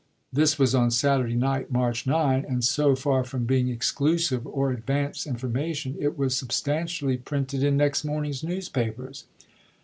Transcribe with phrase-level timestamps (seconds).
[0.33, 5.27] This was on Saturday night, March 9, and so far from being exclusive or advance
[5.27, 9.25] information, it was substantially printed in next morning's newspapers.